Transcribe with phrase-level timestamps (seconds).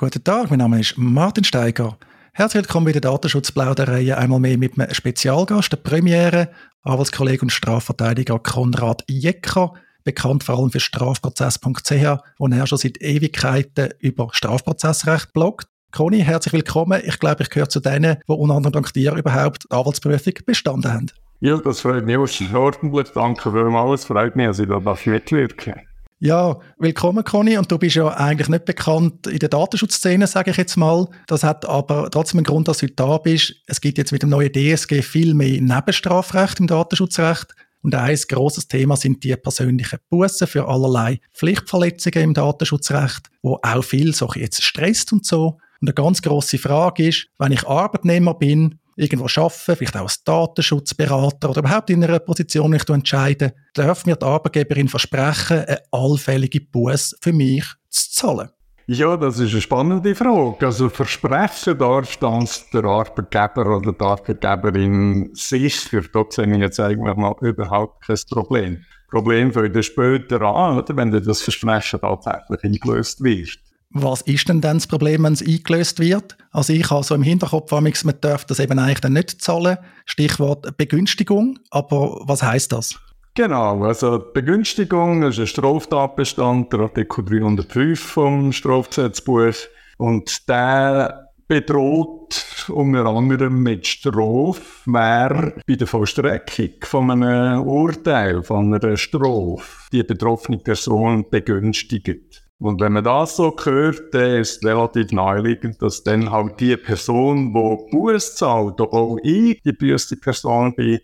[0.00, 1.98] Guten Tag, mein Name ist Martin Steiger.
[2.32, 4.16] Herzlich willkommen bei der Datenschutzplauderei.
[4.16, 6.50] Einmal mehr mit einem Spezialgast, der Premiere,
[6.84, 13.88] Anwaltskollege und Strafverteidiger Konrad Jecker, bekannt vor allem für strafprozess.ch, wo er schon seit Ewigkeiten
[13.98, 15.66] über Strafprozessrecht bloggt.
[15.90, 17.02] Conny, herzlich willkommen.
[17.04, 20.92] Ich glaube, ich gehöre zu denen, die unter anderem dank dir überhaupt die Anwaltsprüfung bestanden
[20.92, 21.06] haben.
[21.40, 23.08] Ja, das freut mich ordentlich.
[23.14, 24.02] Danke vielmals.
[24.02, 25.87] Es freut mich, dass ich da mitwirken.
[26.20, 27.56] Ja, willkommen Conny.
[27.58, 31.06] Und du bist ja eigentlich nicht bekannt in der Datenschutzszene, sage ich jetzt mal.
[31.28, 33.54] Das hat aber trotzdem einen Grund, dass du da bist.
[33.68, 37.54] Es gibt jetzt mit dem neuen DSG viel mehr Nebenstrafrecht im Datenschutzrecht.
[37.82, 43.84] Und ein grosses Thema sind die persönlichen Bussen für allerlei Pflichtverletzungen im Datenschutzrecht, wo auch
[43.84, 45.58] viel so jetzt stresst und so.
[45.80, 50.24] Und eine ganz grosse Frage ist, wenn ich Arbeitnehmer bin irgendwo arbeiten, vielleicht auch als
[50.24, 55.78] Datenschutzberater oder überhaupt in einer Position, wenn ich entscheide, darf mir die Arbeitgeberin versprechen, eine
[55.92, 58.50] allfällige Buß für mich zu zahlen?
[58.90, 60.64] Ja, das ist eine spannende Frage.
[60.64, 66.00] Also versprechen darf das der Arbeitgeber oder die Arbeitgeberin sicher.
[66.10, 68.82] Dort sehe ich jetzt eigentlich mal überhaupt kein Problem.
[69.10, 73.58] Problem dann später an, oder, wenn das Versprechen tatsächlich eingelöst wird.
[73.90, 76.36] Was ist denn dann das Problem, wenn es eingelöst wird?
[76.50, 79.78] Also ich habe so im Hinterkopf, man darf das eben eigentlich dann nicht zahlen.
[80.04, 81.58] Stichwort Begünstigung.
[81.70, 82.98] Aber was heißt das?
[83.34, 89.54] Genau, also Begünstigung ist ein Straftatbestand, der Artikel 305 vom Strafgesetzbuch.
[89.96, 98.74] Und der bedroht unter anderem mit Strafe, wer bei der Vollstreckung von einem Urteil, von
[98.74, 102.47] einer Strafe, die betroffene Person begünstigt.
[102.60, 106.76] Und wenn man das so hört, dann ist es relativ naheliegend, dass dann halt die
[106.76, 110.98] Person, die Buß zahlt, auch ich die böse Person bin,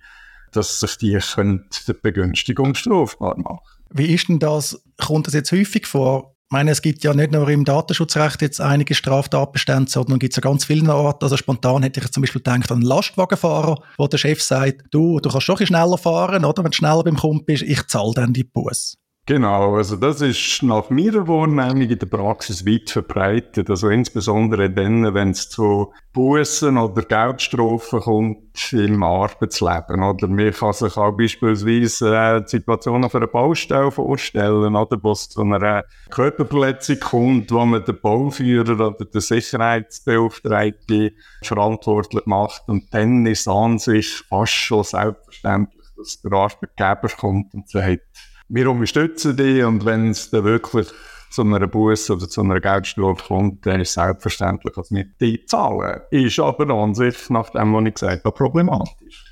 [0.50, 3.60] dass sich die der Begünstigung strafbar machen
[3.90, 4.82] Wie ist denn das?
[5.04, 6.34] Kommt das jetzt häufig vor?
[6.48, 10.36] Ich meine, es gibt ja nicht nur im Datenschutzrecht jetzt einige Straftatbestände, sondern gibt es
[10.36, 11.26] ja ganz viele Orte.
[11.26, 15.18] Also spontan hätte ich zum Beispiel gedacht an einen Lastwagenfahrer, wo der Chef sagt, du,
[15.20, 16.62] du kannst schon ein schneller fahren, oder?
[16.62, 18.98] Wenn du schneller beim Kunden bist, ich zahle dann die Buß.
[19.26, 23.70] Genau, also das ist nach meiner Wahrnehmung in der Praxis weit verbreitet.
[23.70, 30.02] Also insbesondere dann, wenn es zu Bussen oder Geldstrafen kommt im Arbeitsleben.
[30.02, 35.12] Oder man kann sich auch beispielsweise äh, die Situation auf einer Baustelle vorstellen, oder wo
[35.12, 41.12] es zu einer Körperverletzung kommt, wo man den Bauführer oder den Sicherheitsbeauftragten
[41.42, 42.64] verantwortlich macht.
[42.66, 48.02] Und dann ist es an sich fast schon selbstverständlich, dass der Arbeitgeber kommt und sagt,
[48.48, 50.88] wir unterstützen dich und wenn es dann wirklich
[51.30, 55.44] zu einer Buße oder zu einer Geldstrafe kommt, dann ist es selbstverständlich, dass wir die
[55.46, 56.00] zahlen.
[56.10, 59.24] Ist aber an sich, nach dem, was ich gesagt habe, problematisch.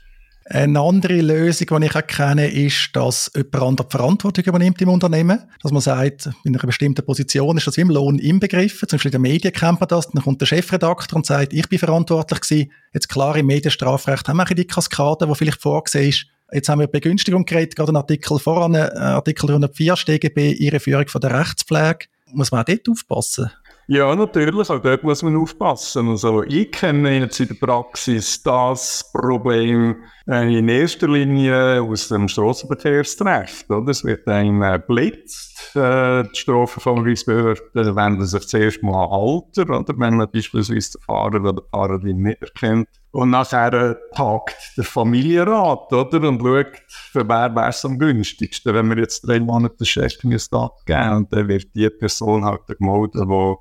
[0.46, 4.88] Eine andere Lösung, die ich auch kenne, ist, dass jemand andere die Verantwortung übernimmt im
[4.88, 5.38] Unternehmen.
[5.62, 8.88] Dass man sagt, in einer bestimmten Position ist das wie im Lohn inbegriffen.
[8.88, 10.10] Zum Beispiel in den Medien kennt das.
[10.10, 12.72] Dann kommt der Chefredakteur und sagt, ich bin verantwortlich gewesen.
[12.92, 16.26] Jetzt klar, im Medienstrafrecht haben wir die Kaskade, die vielleicht vorgesehen ist.
[16.52, 21.08] Jetzt haben wir Begünstigung geredet, gerade ein Artikel voran, äh, Artikel 104 StGB, Ihre Führung
[21.08, 22.06] von der Rechtspflege.
[22.32, 23.50] Muss man auch dort aufpassen?
[23.88, 26.08] Ja, natürlich, auch dort muss man aufpassen.
[26.08, 29.96] Also, ich kenne jetzt in der Praxis das Problem
[30.28, 33.70] äh, in erster Linie aus dem Strassenverkehrsrecht.
[33.88, 39.98] Es wird einem äh, blitzt, äh, die Strafverfolgungsbehörden wenden sich zuerst mal an Alter, oder?
[39.98, 42.88] wenn man beispielsweise den Fahrer oder die Fahrerin nicht erkennt.
[43.12, 46.28] Und nachher tagt der Familienrat, oder?
[46.28, 48.74] Und schaut, für wer wäre es am günstigsten.
[48.74, 50.14] Wenn wir jetzt drei Monate Chef
[50.50, 53.56] abgeben und dann wird die Person halt gemeldet, die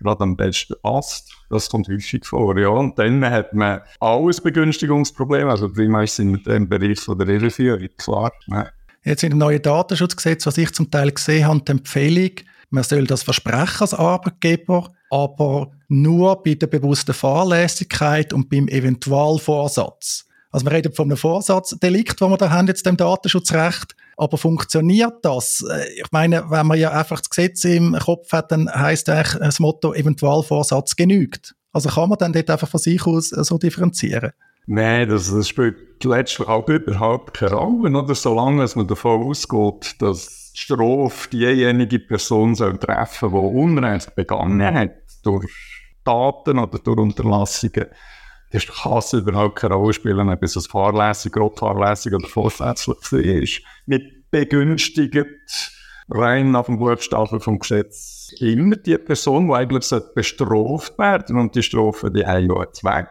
[0.00, 1.32] gerade am besten passt.
[1.50, 2.68] Das kommt häufig vor, ja.
[2.68, 7.88] Und dann hat man alles Begünstigungsproblem, also primär sind wir im Bereich von der Irreführung,
[7.96, 8.32] klar.
[8.48, 8.68] Ja.
[9.04, 12.32] Jetzt in dem neuen Datenschutzgesetz, was ich zum Teil gesehen habe, die Empfehlung,
[12.70, 20.26] man soll das versprechen als Arbeitgeber, aber nur bei der bewussten Fahrlässigkeit und beim Eventualvorsatz.
[20.50, 23.94] Also wir reden von einem Vorsatzdelikt, wo wir da haben jetzt im Datenschutzrecht.
[24.16, 25.64] Aber funktioniert das?
[25.70, 29.38] Äh, ich meine, wenn man ja einfach das Gesetz im Kopf hat, dann heisst eigentlich
[29.38, 31.54] das Motto Eventualvorsatz genügt.
[31.72, 34.32] Also kann man dann dort einfach von sich aus äh, so differenzieren?
[34.66, 37.96] Nein, das, das spielt letztlich auch überhaupt keine Rolle.
[37.96, 44.14] Oder solange man davon ausgeht, dass die Strafe diejenige Person soll treffen soll, die Unrecht
[44.14, 44.92] begangen hat
[45.22, 45.77] durch
[46.08, 47.86] Taten oder durch Unterlassungen,
[48.50, 53.62] das kann es überhaupt keine Rolle spielen, ob es ein fahrlässig, grobfahrlässig oder vorsätzlich ist.
[53.84, 55.26] Mit begünstigt
[56.08, 61.62] rein nach dem Buchstaben vom Gesetz immer die Person, die eigentlich bestraft werden und die
[61.62, 63.08] Strafe, die haben ja einen Zweck.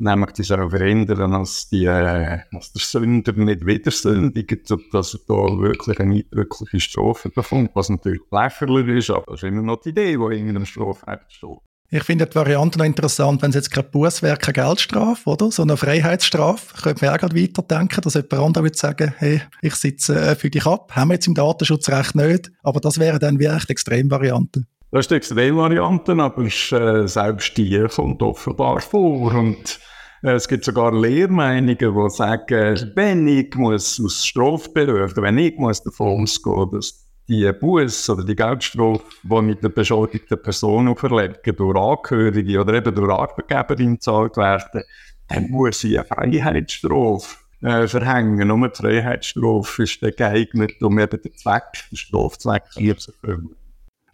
[0.00, 5.20] Nämlich, die soll verhindern, dass, die, äh, dass der Sünder nicht wieder sündigt, dass er
[5.26, 9.80] da wirklich eine eindrückliche Strafe bekommt, was natürlich lächerlich ist, aber das ist immer noch
[9.80, 11.58] die Idee, die in einem Strafrecht steht.
[11.90, 15.50] Ich finde die Variante noch interessant, wenn es jetzt kein Buß wäre, keine Geldstrafe, oder?
[15.50, 16.82] So eine Freiheitsstrafe.
[16.82, 20.50] Könnte man auch gerade weiterdenken, dass jemand anderes würde sagen, hey, ich sitze äh, für
[20.50, 20.92] dich ab.
[20.94, 22.50] Haben wir jetzt im Datenschutzrecht nicht.
[22.62, 24.64] Aber das wäre dann wirklich die Extremvariante.
[24.90, 29.32] Das ist die Extremvariante, aber äh, selbst die kommt offenbar vor.
[29.32, 29.80] Und
[30.22, 35.82] äh, es gibt sogar Lehrmeinungen, die sagen, wenn ich muss aus Strafberuf, wenn ich muss
[35.82, 41.76] davon ausgehen, dass die Buß oder die Geldstrafe, die mit der beschuldigten Person auferlegen, durch
[41.76, 44.82] Angehörige oder eben durch Arbeitgeberin gezahlt werden,
[45.28, 48.48] dann muss sie eine Freiheitsstrafe äh, verhängen.
[48.48, 53.54] Nur die Freiheitsstrafe ist dann geeignet, um eben den Zweck, den Strafzweck hier zu erfüllen.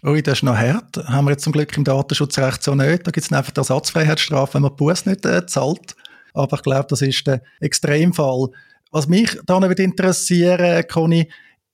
[0.03, 0.97] Ui, das ist noch hart.
[1.07, 3.07] Haben wir jetzt zum Glück im Datenschutzrecht so nicht.
[3.07, 5.97] Da gibt es einfach die Ersatzfreiheitsstrafe, wenn man die Buß nicht äh, zahlt.
[6.35, 8.49] Aber ich glaube, das ist der Extremfall.
[8.91, 11.29] Was mich da noch interessieren Conny,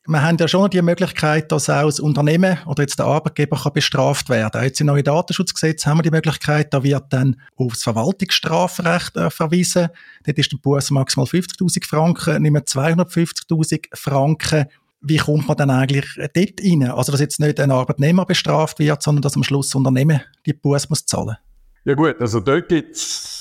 [0.07, 3.73] wir haben ja schon die Möglichkeit, dass auch das Unternehmen oder jetzt der Arbeitgeber kann
[3.73, 4.63] bestraft werden.
[4.63, 9.89] Jetzt im neuen Datenschutzgesetz haben wir die Möglichkeit, da wird dann aufs Verwaltungsstrafrecht äh, verwiesen.
[10.25, 14.67] Dort ist der Buß maximal 50.000 Franken, nicht mehr 250.000 Franken.
[15.03, 16.91] Wie kommt man dann eigentlich dort rein?
[16.91, 20.53] Also, dass jetzt nicht ein Arbeitnehmer bestraft wird, sondern dass am Schluss das Unternehmen die
[20.53, 21.37] Buß muss zahlen.
[21.85, 23.40] Ja gut, also dort gibt es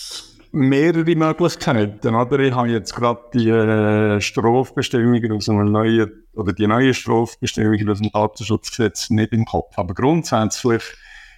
[0.52, 2.16] mehrere Möglichkeiten.
[2.16, 2.40] Oder?
[2.40, 8.00] Ich habe jetzt gerade die äh, Strafbestimmungen aus einem neuen, oder die neuen Strafbestimmungen aus
[8.00, 9.78] dem Datenschutzgesetz nicht im Kopf.
[9.78, 10.84] Aber grundsätzlich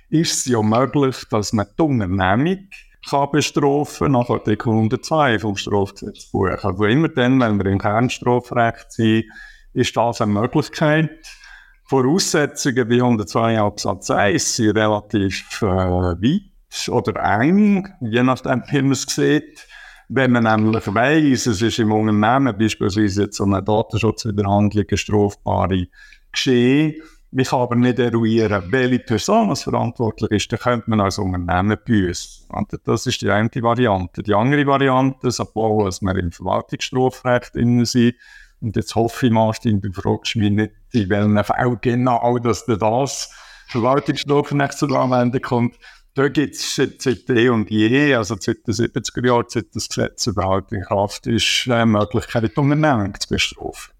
[0.10, 2.68] ist es ja möglich, dass man die Unternehmung
[3.10, 6.64] kann bestrafen nach Artikel 102 vom Strafgesetzbuch.
[6.64, 9.26] Also immer dann, wenn wir im Kernstrafrecht sind,
[9.74, 11.10] ist das eine Möglichkeit.
[11.86, 16.51] Voraussetzungen wie 102 Absatz 1 sind relativ äh, weit
[16.90, 19.68] oder eng, je nachdem, wie man es sieht.
[20.08, 25.88] Wenn man nämlich weiss, es ist im Unternehmen beispielsweise jetzt so eine Datenschutzüberhandlung eine strafbare
[26.32, 26.96] Geschehen,
[27.34, 32.46] man kann aber nicht eruieren, welche Person verantwortlich ist, dann könnte man als Unternehmen büßen.
[32.84, 34.22] Das ist die eine Variante.
[34.22, 38.16] Die andere Variante, obwohl wir im Verwaltungsstrafrecht drin sind,
[38.60, 43.30] und jetzt hoffe ich, Martin, du fragst mich nicht, in welchen Fall genau, dass das
[43.68, 45.76] Verwaltungsstrafrecht zur Anwendung kommt,
[46.14, 50.28] da gibt es seit, eh und je, also seit den 70er Jahren, seit das Gesetz
[50.28, 53.94] überhaupt in Kraft ist, eine Möglichkeit, Unternehmen zu bestrafen.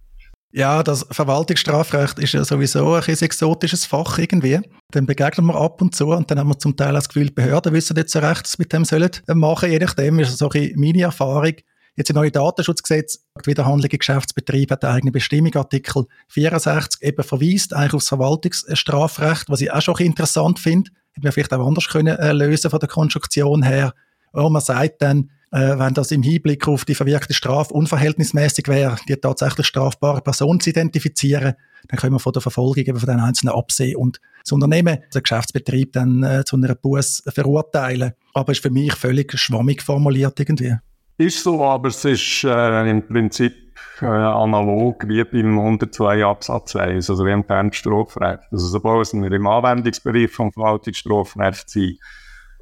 [0.54, 4.60] Ja, das Verwaltungsstrafrecht ist ja sowieso ein exotisches Fach irgendwie.
[4.92, 7.34] Dann begegnen wir ab und zu und dann haben wir zum Teil das Gefühl, die
[7.34, 9.72] Behörden wissen nicht so recht, was mit dem sollen machen.
[9.72, 11.54] Je nachdem ist so ein meine Erfahrung.
[11.96, 17.24] Jetzt im neuen Datenschutzgesetz, die Wiederhandlung in Geschäftsbetrieben hat eine eigene Bestimmung, Artikel 64, eben
[17.24, 21.88] verweist eigentlich aufs Verwaltungsstrafrecht, was ich auch schon interessant finde hätte man vielleicht auch anders
[21.88, 23.94] können äh, lösen von der Konstruktion her.
[24.34, 28.96] Oh, man sagt dann, äh, wenn das im Hinblick auf die verwirkte Strafe unverhältnismäßig wäre,
[29.08, 31.56] die tatsächlich strafbare Person zu identifizieren,
[31.90, 35.22] dann können wir von der Verfolgung eben von den Einzelnen absehen und das Unternehmen, der
[35.22, 38.14] Geschäftsbetrieb dann äh, zu einer Buß verurteilen.
[38.34, 40.76] Aber ist für mich völlig schwammig formuliert irgendwie.
[41.18, 43.71] Ist so, aber es ist äh, im Prinzip
[44.02, 48.44] äh, analog wie beim 102 Absatz 1, also wie im Kernstrafrecht.
[48.52, 52.00] Also sobald wir im Anwendungsbereich vom Verwaltungsstrafrecht sind,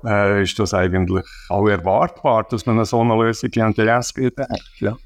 [0.05, 4.31] äh, ist das eigentlich auch erwartbar, dass man eine so eine Lösung in der SG
[4.37, 4.61] hat.
[4.79, 4.97] Ja.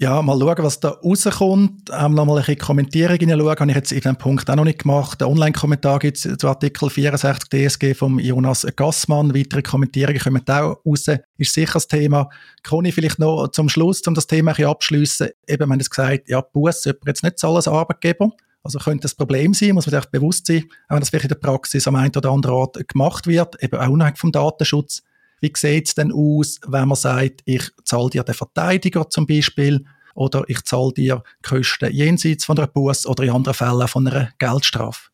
[0.00, 1.90] Ja, mal schauen, was da rauskommt.
[1.92, 4.62] Ähm, noch mal ein bisschen Kommentierung hineinschauen, habe ich jetzt in diesem Punkt auch noch
[4.62, 5.20] nicht gemacht.
[5.20, 9.34] Der Online-Kommentar gibt es zu Artikel 64 DSG vom Jonas Gassmann.
[9.34, 11.06] Weitere Kommentierungen kommen auch raus.
[11.38, 12.28] Ist sicher das Thema.
[12.62, 15.30] Conny, vielleicht noch zum Schluss, um das Thema ein bisschen abschliessen.
[15.48, 18.30] Eben, wir haben jetzt gesagt, ja, Bus sollte jetzt nicht zahlen als Arbeitgeber.
[18.62, 21.30] Also könnte das Problem sein, muss man sich bewusst sein, auch wenn das vielleicht in
[21.30, 25.02] der Praxis am einen oder anderen Ort gemacht wird, eben auch unabhängig vom Datenschutz.
[25.40, 29.84] Wie sieht es denn aus, wenn man sagt, ich zahle dir den Verteidiger zum Beispiel
[30.18, 34.30] oder ich zahle dir Kosten jenseits von einer Buß oder in anderen Fällen von einer
[34.38, 35.10] Geldstrafe?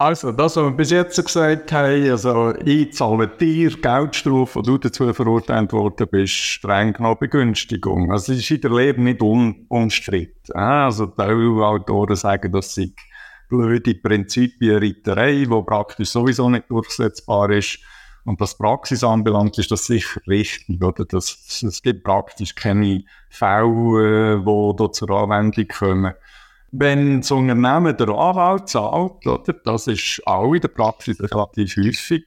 [0.00, 4.78] Also, das, was wir bis jetzt gesagt haben, also ich zahle dir Geldstrafe, wo du
[4.78, 8.12] dazu verurteilt worden bist, streng genommen Begünstigung.
[8.12, 10.54] Also, es ist in der Leben nicht un unstritten.
[10.54, 12.92] Also, die Autoren sagen, das sei
[13.48, 17.80] blöde Prinzipienreiterei, die praktisch sowieso nicht durchsetzbar ist.
[18.28, 20.82] Und was Praxis anbelangt, ist das sicher richtig.
[20.82, 21.06] Oder?
[21.06, 26.12] Das, es gibt praktisch keine Fälle, äh, die da zur Anwendung kommen.
[26.70, 32.26] Wenn das Unternehmen der Anwalt zahlt, oder, das ist auch in der Praxis relativ häufig,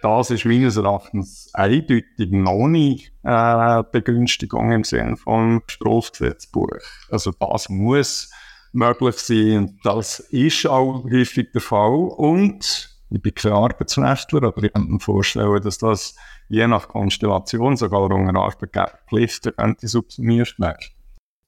[0.00, 6.70] das ist meines Erachtens eindeutig noch nicht äh, Begünstigung im Sinne vom Strafgesetzbuch.
[7.10, 8.30] Also das muss
[8.72, 12.08] möglich sein und das ist auch häufig der Fall.
[12.16, 16.16] Und ich bin kein Arbeitsrechtler, aber ich kann mir vorstellen, dass das
[16.48, 20.84] je nach Konstellation sogar unter Arbeitgeberpflichten könnte subsumiert werden.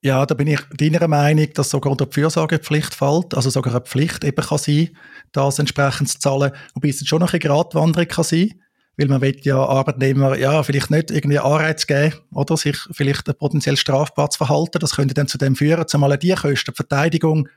[0.03, 3.85] Ja, da bin ich deiner Meinung, dass sogar unter die Fürsorgepflicht fällt, also sogar eine
[3.85, 4.91] Pflicht eben kann sein,
[5.33, 8.61] das entsprechend zu zahlen, wobei es schon noch eine Gratwanderung kann sein.
[8.97, 13.77] weil man will ja Arbeitnehmer ja vielleicht nicht irgendwie Anreiz geben oder sich vielleicht potenziell
[13.77, 14.79] strafbar zu verhalten.
[14.79, 17.49] Das könnte dann zu dem führen, zumal die Kosten, die Verteidigung,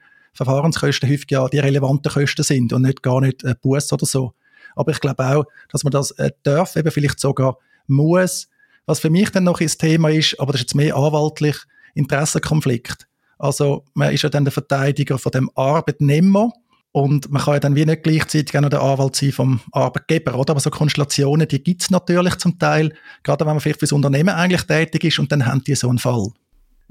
[0.45, 4.33] Verfahrenskosten häufig ja die relevanten Kosten sind und nicht gar nicht äh, Buß oder so.
[4.75, 8.47] Aber ich glaube auch, dass man das äh, darf, eben vielleicht sogar muss.
[8.85, 11.57] Was für mich dann noch ein Thema ist, aber das ist jetzt mehr anwaltlich,
[11.93, 13.07] Interessenkonflikt.
[13.37, 16.51] Also man ist ja dann der Verteidiger von dem Arbeitnehmer
[16.91, 20.35] und man kann ja dann wie nicht gleichzeitig auch noch der Anwalt sein vom Arbeitgeber,
[20.35, 20.51] oder?
[20.51, 22.93] Aber so Konstellationen, die gibt es natürlich zum Teil,
[23.23, 25.99] gerade wenn man vielleicht fürs Unternehmen eigentlich tätig ist und dann haben die so einen
[25.99, 26.29] Fall.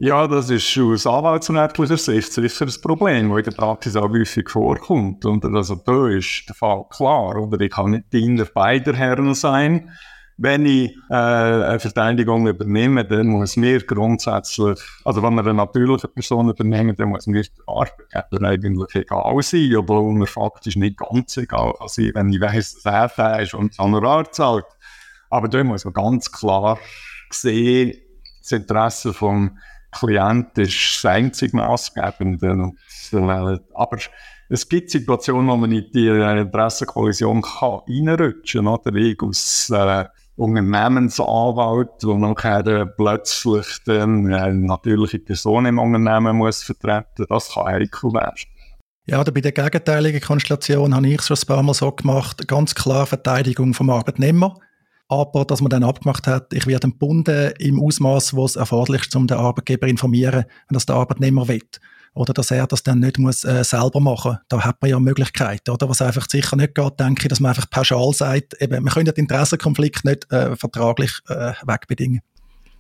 [0.01, 4.49] Ja, das ist aus anwaltsrechtlicher Sicht sicher ein Problem, das in der Praxis auch häufig
[4.49, 5.25] vorkommt.
[5.25, 7.61] Und also da ist der Fall klar, oder?
[7.61, 9.91] Ich kann nicht Diener beider Herren sein.
[10.37, 16.07] Wenn ich äh, eine Verteidigung übernehme, dann muss mir grundsätzlich, also wenn wir eine natürliche
[16.07, 21.37] Person übernehmen, dann muss mir der Arbeitgeber eigentlich egal sein, obwohl mir faktisch nicht ganz
[21.39, 24.67] egal sein, wenn ich weiss, dass er ist und das Honorar zahlt.
[25.29, 26.79] Aber da muss man ganz klar
[27.31, 27.99] sehen,
[28.41, 29.59] das Interesse vom
[29.91, 32.73] Klient ist das einzig Maßgebende.
[33.75, 33.99] Aber
[34.51, 38.75] es gibt Situationen, wo man in die Interessenkollision kann reinrutschen kann.
[38.75, 40.05] Oder ich aus äh,
[40.37, 48.13] Unternehmensanwalt, der nachher äh, plötzlich eine natürliche Person im Unternehmen muss vertreten Das kann heikel
[48.13, 48.37] werden.
[49.07, 52.47] Ja, oder bei der gegenteiligen Konstellation habe ich es schon ein paar Mal so gemacht,
[52.47, 54.59] ganz klar Verteidigung vom Arbeitnehmer
[55.09, 59.17] aber dass man dann abgemacht hat, ich werde entbunden im Ausmaß, wo es erforderlich ist,
[59.17, 61.63] um den Arbeitgeber zu informieren, wenn das der Arbeitnehmer will.
[62.15, 65.71] Oder dass er das dann nicht muss, äh, selber machen Da hat man ja Möglichkeiten,
[65.71, 65.89] oder?
[65.89, 69.07] Was einfach sicher nicht geht, denke ich, dass man einfach pauschal sagt, eben, wir können
[69.07, 72.21] den Interessenkonflikt nicht äh, vertraglich äh, wegbedingen.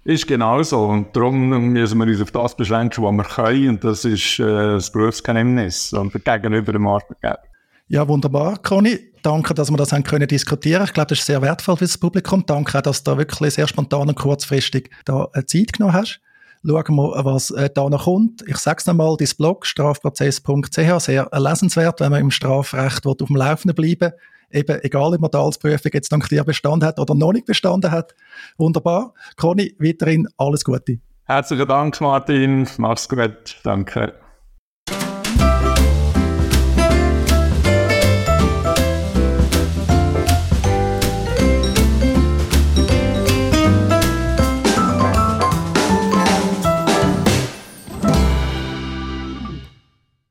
[0.04, 0.86] Ist genau so.
[0.86, 3.68] Und darum müssen wir uns auf das beschränken, was wir können.
[3.68, 7.47] Und das ist äh, das Berufsgeheimnis und gegenüber dem Arbeitgeber.
[7.88, 8.98] Ja, wunderbar, Conny.
[9.22, 10.84] Danke, dass wir das haben können diskutieren.
[10.84, 12.44] Ich glaube, das ist sehr wertvoll für das Publikum.
[12.46, 16.20] Danke auch, dass du da wirklich sehr spontan und kurzfristig da äh, Zeit genommen hast.
[16.64, 18.42] Schauen wir, was äh, da noch kommt.
[18.46, 23.36] Ich sage es nochmal, dein Blog strafprozess.ch, sehr lesenswert, wenn man im Strafrecht auf dem
[23.36, 24.12] Laufenden bleiben
[24.50, 27.46] Eben, egal ob man da als Prüfung jetzt dank dir bestanden hat oder noch nicht
[27.46, 28.14] bestanden hat.
[28.56, 29.12] Wunderbar.
[29.36, 30.98] Conny, weiterhin alles Gute.
[31.24, 32.66] Herzlichen Dank, Martin.
[32.78, 33.60] Mach's gut.
[33.62, 34.14] Danke.